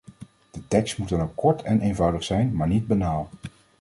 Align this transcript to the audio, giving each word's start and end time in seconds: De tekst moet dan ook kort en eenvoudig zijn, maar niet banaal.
De 0.51 0.67
tekst 0.67 0.97
moet 0.97 1.09
dan 1.09 1.21
ook 1.21 1.35
kort 1.35 1.61
en 1.61 1.81
eenvoudig 1.81 2.23
zijn, 2.23 2.55
maar 2.55 2.67
niet 2.67 2.87
banaal. 2.87 3.29